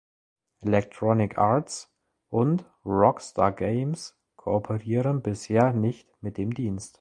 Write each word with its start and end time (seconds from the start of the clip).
Electronic 0.61 1.37
Arts 1.37 1.91
und 2.29 2.65
Rockstar 2.83 3.51
Games 3.51 4.17
kooperieren 4.35 5.21
bisher 5.21 5.73
nicht 5.73 6.09
mit 6.21 6.39
dem 6.39 6.55
Dienst. 6.55 6.89